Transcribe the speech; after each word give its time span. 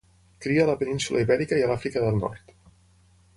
Cria 0.45 0.63
a 0.63 0.69
la 0.69 0.75
península 0.79 1.21
Ibèrica 1.25 1.59
i 1.61 1.67
a 1.67 1.67
l'Àfrica 1.73 2.03
del 2.07 2.19
Nord. 2.25 2.57